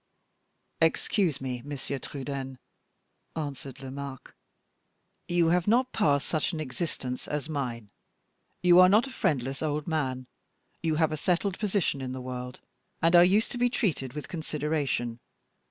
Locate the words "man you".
9.87-10.95